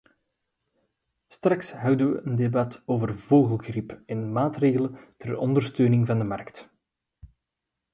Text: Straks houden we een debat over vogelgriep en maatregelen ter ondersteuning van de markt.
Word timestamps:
Straks 1.29 1.71
houden 1.71 2.11
we 2.11 2.21
een 2.23 2.35
debat 2.35 2.81
over 2.85 3.19
vogelgriep 3.19 3.99
en 4.05 4.31
maatregelen 4.31 4.99
ter 5.17 5.37
ondersteuning 5.37 6.07
van 6.07 6.17
de 6.17 6.25
markt. 6.25 6.69